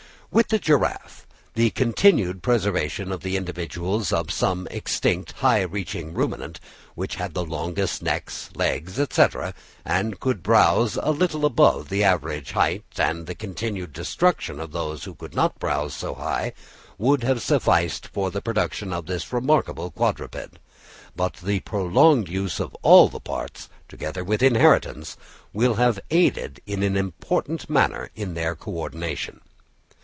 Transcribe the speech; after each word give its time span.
With 0.33 0.47
the 0.47 0.59
giraffe, 0.59 1.27
the 1.55 1.71
continued 1.71 2.41
preservation 2.41 3.11
of 3.11 3.19
the 3.19 3.35
individuals 3.35 4.13
of 4.13 4.31
some 4.31 4.65
extinct 4.71 5.33
high 5.33 5.63
reaching 5.63 6.13
ruminant, 6.13 6.61
which 6.95 7.15
had 7.15 7.33
the 7.33 7.43
longest 7.43 8.01
necks, 8.01 8.49
legs, 8.55 8.93
&c., 8.95 9.25
and 9.83 10.21
could 10.21 10.41
browse 10.41 10.95
a 10.95 11.11
little 11.11 11.43
above 11.45 11.89
the 11.89 12.05
average 12.05 12.53
height, 12.53 12.85
and 12.97 13.27
the 13.27 13.35
continued 13.35 13.91
destruction 13.91 14.61
of 14.61 14.71
those 14.71 15.05
which 15.05 15.17
could 15.17 15.35
not 15.35 15.59
browse 15.59 15.93
so 15.93 16.13
high, 16.15 16.53
would 16.97 17.23
have 17.25 17.41
sufficed 17.41 18.07
for 18.07 18.31
the 18.31 18.41
production 18.41 18.93
of 18.93 19.07
this 19.07 19.33
remarkable 19.33 19.91
quadruped; 19.91 20.59
but 21.13 21.33
the 21.43 21.59
prolonged 21.59 22.29
use 22.29 22.61
of 22.61 22.73
all 22.83 23.09
the 23.09 23.19
parts, 23.19 23.67
together 23.89 24.23
with 24.23 24.41
inheritance, 24.41 25.17
will 25.51 25.73
have 25.73 25.99
aided 26.09 26.61
in 26.65 26.81
an 26.83 26.95
important 26.95 27.69
manner 27.69 28.09
in 28.15 28.33
their 28.33 28.55
co 28.55 28.71
ordination. 28.71 29.41